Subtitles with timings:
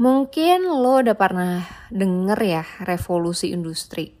[0.00, 4.16] Mungkin lo udah pernah denger ya revolusi industri.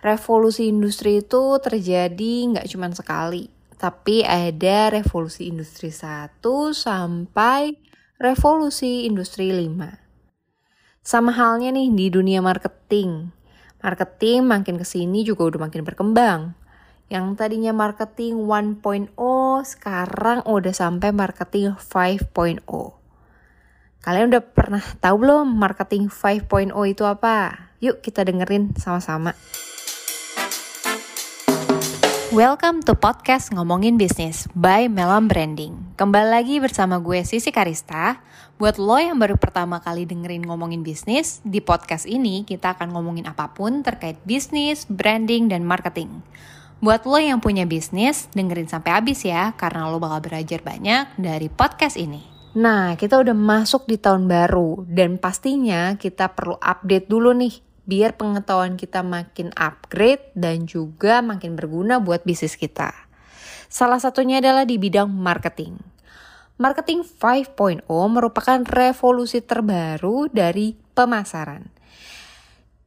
[0.00, 6.40] Revolusi industri itu terjadi nggak cuma sekali, tapi ada revolusi industri 1
[6.72, 7.76] sampai
[8.16, 11.04] revolusi industri 5.
[11.04, 13.28] Sama halnya nih di dunia marketing.
[13.84, 16.56] Marketing makin ke sini juga udah makin berkembang.
[17.12, 19.12] Yang tadinya marketing 1.0
[19.60, 22.95] sekarang udah sampai marketing 5.0.
[24.06, 27.66] Kalian udah pernah tahu belum marketing 5.0 itu apa?
[27.82, 29.34] Yuk kita dengerin sama-sama.
[32.30, 35.98] Welcome to podcast Ngomongin Bisnis by Melam Branding.
[35.98, 38.22] Kembali lagi bersama gue Sisi Karista.
[38.62, 43.26] Buat lo yang baru pertama kali dengerin ngomongin bisnis, di podcast ini kita akan ngomongin
[43.26, 46.22] apa pun terkait bisnis, branding, dan marketing.
[46.78, 51.50] Buat lo yang punya bisnis, dengerin sampai habis ya, karena lo bakal belajar banyak dari
[51.50, 52.35] podcast ini.
[52.56, 57.52] Nah, kita udah masuk di tahun baru, dan pastinya kita perlu update dulu nih,
[57.84, 62.96] biar pengetahuan kita makin upgrade dan juga makin berguna buat bisnis kita.
[63.68, 65.76] Salah satunya adalah di bidang marketing.
[66.56, 71.68] Marketing 5.0 merupakan revolusi terbaru dari pemasaran.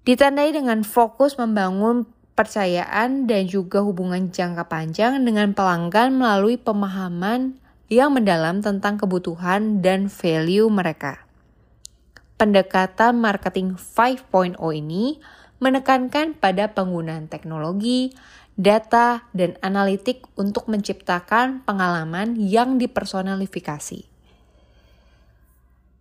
[0.02, 7.59] Ditandai dengan fokus membangun kepercayaan dan juga hubungan jangka panjang dengan pelanggan melalui pemahaman
[7.90, 11.26] yang mendalam tentang kebutuhan dan value mereka.
[12.38, 15.20] Pendekatan marketing 5.0 ini
[15.59, 18.16] menekankan pada penggunaan teknologi,
[18.56, 24.08] data, dan analitik untuk menciptakan pengalaman yang dipersonalifikasi.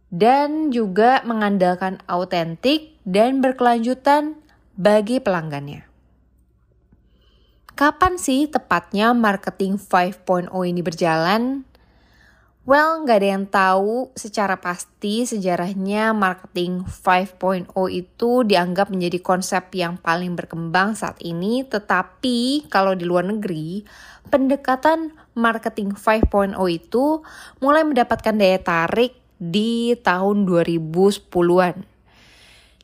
[0.09, 4.39] Dan juga mengandalkan autentik dan berkelanjutan
[4.79, 5.85] bagi pelanggannya.
[7.79, 11.63] Kapan sih tepatnya marketing 5.0 ini berjalan?
[12.69, 19.97] Well, nggak ada yang tahu secara pasti sejarahnya marketing 5.0 itu dianggap menjadi konsep yang
[19.97, 21.65] paling berkembang saat ini.
[21.65, 23.89] Tetapi kalau di luar negeri,
[24.29, 27.25] pendekatan marketing 5.0 itu
[27.65, 31.89] mulai mendapatkan daya tarik di tahun 2010-an.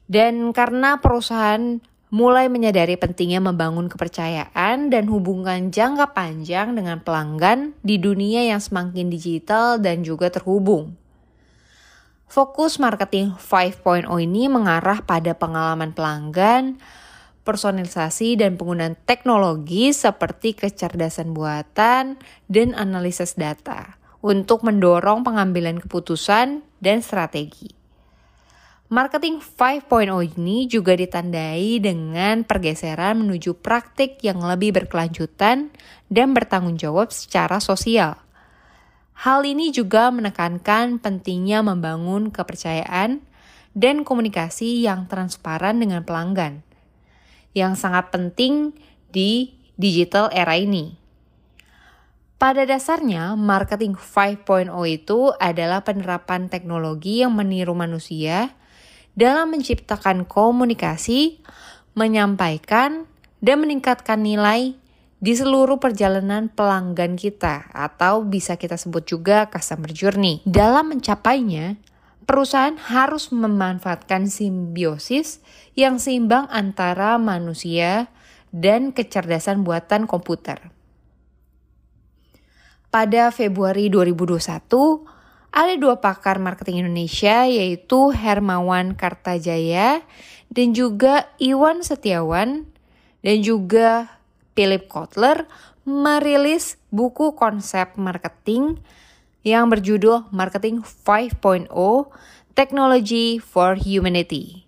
[0.08, 1.76] Dan karena perusahaan
[2.14, 9.10] mulai menyadari pentingnya membangun kepercayaan dan hubungan jangka panjang dengan pelanggan di dunia yang semakin
[9.10, 10.94] digital dan juga terhubung.
[12.30, 16.78] Fokus marketing 5.0 ini mengarah pada pengalaman pelanggan,
[17.42, 27.02] personalisasi dan penggunaan teknologi seperti kecerdasan buatan dan analisis data untuk mendorong pengambilan keputusan dan
[27.02, 27.83] strategi.
[28.92, 29.88] Marketing 5.0
[30.36, 35.72] ini juga ditandai dengan pergeseran menuju praktik yang lebih berkelanjutan
[36.12, 38.20] dan bertanggung jawab secara sosial.
[39.16, 43.24] Hal ini juga menekankan pentingnya membangun kepercayaan
[43.72, 46.60] dan komunikasi yang transparan dengan pelanggan,
[47.56, 48.76] yang sangat penting
[49.08, 51.00] di digital era ini.
[52.36, 58.52] Pada dasarnya, marketing 5.0 itu adalah penerapan teknologi yang meniru manusia
[59.14, 61.42] dalam menciptakan komunikasi,
[61.94, 63.06] menyampaikan,
[63.38, 64.74] dan meningkatkan nilai
[65.24, 70.44] di seluruh perjalanan pelanggan kita atau bisa kita sebut juga customer journey.
[70.44, 71.80] Dalam mencapainya,
[72.28, 75.40] perusahaan harus memanfaatkan simbiosis
[75.72, 78.12] yang seimbang antara manusia
[78.52, 80.72] dan kecerdasan buatan komputer.
[82.92, 85.13] Pada Februari 2021,
[85.54, 90.02] ada dua pakar marketing Indonesia yaitu Hermawan Kartajaya
[90.50, 92.66] dan juga Iwan Setiawan
[93.22, 94.18] dan juga
[94.58, 95.46] Philip Kotler
[95.86, 98.82] merilis buku konsep marketing
[99.46, 101.70] yang berjudul Marketing 5.0
[102.58, 104.66] Technology for Humanity.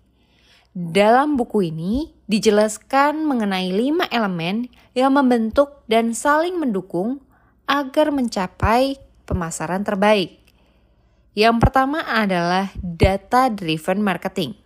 [0.71, 7.19] Dalam buku ini dijelaskan mengenai lima elemen yang membentuk dan saling mendukung
[7.65, 10.46] agar mencapai pemasaran terbaik.
[11.37, 14.57] Yang pertama adalah data driven marketing,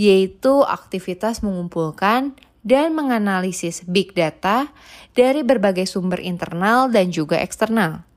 [0.00, 2.32] yaitu aktivitas mengumpulkan
[2.64, 4.72] dan menganalisis big data
[5.12, 8.08] dari berbagai sumber internal dan juga eksternal.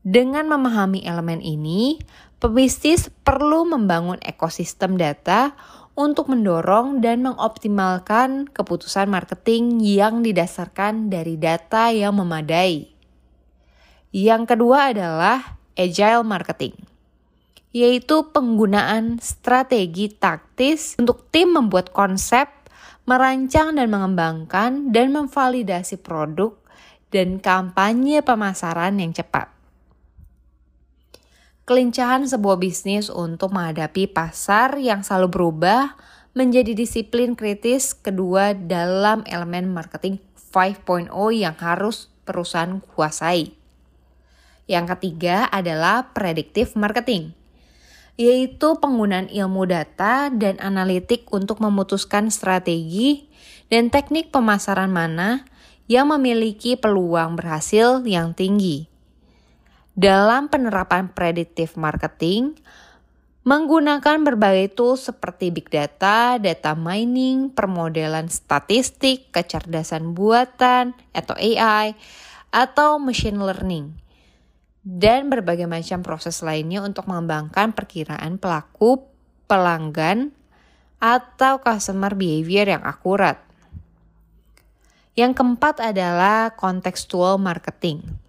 [0.00, 2.00] Dengan memahami elemen ini,
[2.40, 5.52] pebisnis perlu membangun ekosistem data
[5.92, 12.88] untuk mendorong dan mengoptimalkan keputusan marketing yang didasarkan dari data yang memadai.
[14.08, 16.74] Yang kedua adalah agile marketing,
[17.70, 22.48] yaitu penggunaan strategi taktis untuk tim membuat konsep,
[23.06, 26.56] merancang dan mengembangkan dan memvalidasi produk
[27.14, 29.56] dan kampanye pemasaran yang cepat.
[31.66, 35.98] kelincahan sebuah bisnis untuk menghadapi pasar yang selalu berubah
[36.38, 40.22] menjadi disiplin kritis kedua dalam elemen marketing
[40.54, 43.65] 5.0 yang harus perusahaan kuasai.
[44.66, 47.34] Yang ketiga adalah predictive marketing,
[48.18, 53.30] yaitu penggunaan ilmu data dan analitik untuk memutuskan strategi
[53.70, 55.46] dan teknik pemasaran mana
[55.86, 58.90] yang memiliki peluang berhasil yang tinggi.
[59.96, 62.58] Dalam penerapan predictive marketing,
[63.46, 71.94] menggunakan berbagai tools seperti big data, data mining, permodelan statistik, kecerdasan buatan atau AI,
[72.50, 73.94] atau machine learning,
[74.86, 79.02] dan berbagai macam proses lainnya untuk mengembangkan perkiraan pelaku,
[79.50, 80.30] pelanggan,
[81.02, 83.42] atau customer behavior yang akurat.
[85.18, 88.22] Yang keempat adalah contextual marketing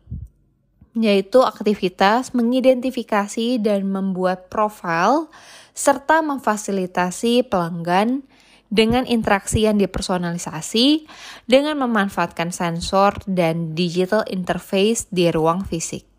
[0.98, 5.30] yaitu aktivitas mengidentifikasi dan membuat profil
[5.78, 8.26] serta memfasilitasi pelanggan
[8.68, 11.06] dengan interaksi yang dipersonalisasi
[11.46, 16.17] dengan memanfaatkan sensor dan digital interface di ruang fisik.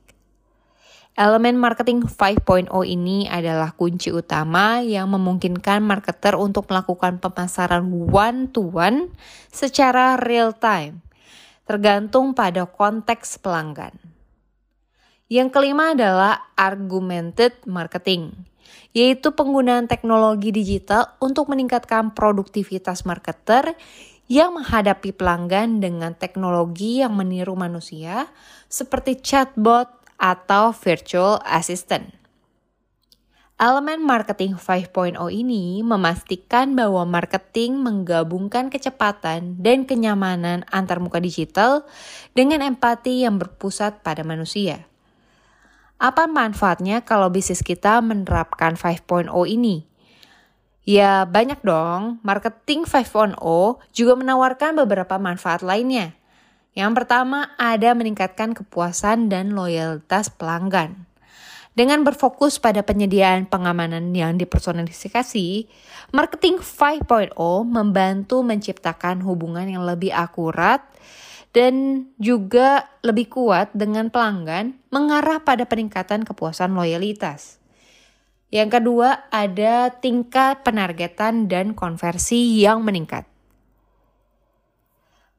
[1.19, 9.11] Elemen marketing 5.0 ini adalah kunci utama yang memungkinkan marketer untuk melakukan pemasaran one-to-one
[9.51, 11.03] secara real time,
[11.67, 13.99] tergantung pada konteks pelanggan.
[15.27, 18.47] Yang kelima adalah argumented marketing,
[18.95, 23.75] yaitu penggunaan teknologi digital untuk meningkatkan produktivitas marketer
[24.31, 28.31] yang menghadapi pelanggan dengan teknologi yang meniru manusia
[28.71, 32.19] seperti chatbot atau virtual assistant.
[33.59, 41.83] Elemen marketing 5.0 ini memastikan bahwa marketing menggabungkan kecepatan dan kenyamanan antar muka digital
[42.39, 44.87] dengan empati yang berpusat pada manusia.
[45.99, 49.83] Apa manfaatnya kalau bisnis kita menerapkan 5.0 ini?
[50.87, 53.35] Ya banyak dong, marketing 5.0
[53.91, 56.15] juga menawarkan beberapa manfaat lainnya.
[56.79, 61.11] Yang pertama ada meningkatkan kepuasan dan loyalitas pelanggan.
[61.75, 65.67] Dengan berfokus pada penyediaan pengamanan yang dipersonalisasi,
[66.15, 67.35] marketing 5.0
[67.67, 70.87] membantu menciptakan hubungan yang lebih akurat
[71.51, 77.59] dan juga lebih kuat dengan pelanggan mengarah pada peningkatan kepuasan loyalitas.
[78.55, 83.27] Yang kedua, ada tingkat penargetan dan konversi yang meningkat.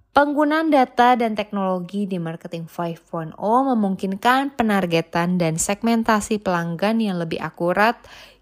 [0.09, 7.93] Penggunaan data dan teknologi di marketing 5.0 memungkinkan penargetan dan segmentasi pelanggan yang lebih akurat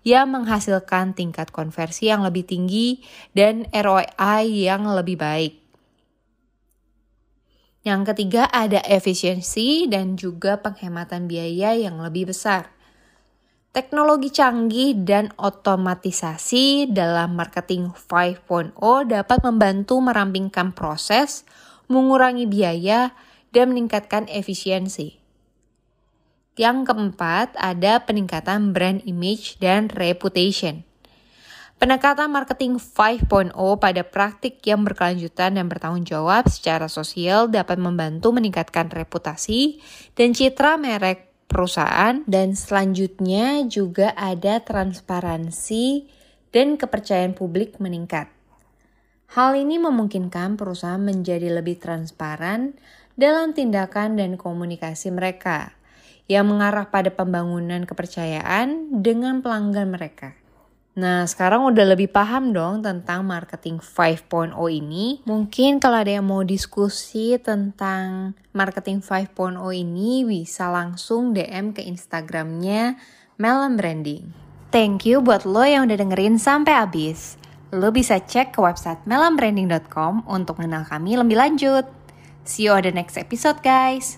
[0.07, 3.03] yang menghasilkan tingkat konversi yang lebih tinggi
[3.35, 5.59] dan ROI yang lebih baik.
[7.83, 12.76] Yang ketiga ada efisiensi dan juga penghematan biaya yang lebih besar.
[13.77, 18.73] Teknologi canggih dan otomatisasi dalam marketing 5.0
[19.05, 21.45] dapat membantu merampingkan proses,
[21.85, 23.13] mengurangi biaya,
[23.53, 25.21] dan meningkatkan efisiensi.
[26.57, 30.81] Yang keempat, ada peningkatan brand image dan reputation.
[31.77, 38.89] Pendekatan marketing 5.0 pada praktik yang berkelanjutan dan bertanggung jawab secara sosial dapat membantu meningkatkan
[38.89, 39.77] reputasi
[40.17, 46.07] dan citra merek perusahaan dan selanjutnya juga ada transparansi
[46.51, 48.27] dan kepercayaan publik meningkat.
[49.35, 52.79] Hal ini memungkinkan perusahaan menjadi lebih transparan
[53.19, 55.75] dalam tindakan dan komunikasi mereka
[56.31, 60.35] yang mengarah pada pembangunan kepercayaan dengan pelanggan mereka.
[60.97, 65.21] Nah, sekarang udah lebih paham dong tentang marketing 5.0 ini.
[65.29, 72.97] Mungkin kalau ada yang mau diskusi tentang marketing 5.0 ini bisa langsung DM ke Instagramnya
[73.37, 74.33] Melon Branding.
[74.73, 77.37] Thank you buat lo yang udah dengerin sampai habis.
[77.69, 81.85] Lo bisa cek ke website melonbranding.com untuk mengenal kami lebih lanjut.
[82.41, 84.17] See you on the next episode guys.